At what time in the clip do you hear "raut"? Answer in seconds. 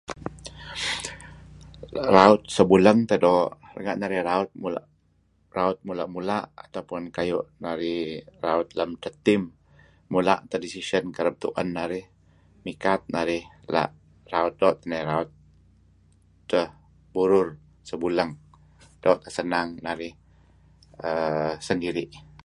2.15-2.41, 4.29-4.49, 5.57-5.77, 8.45-8.67, 14.33-14.53, 15.11-15.29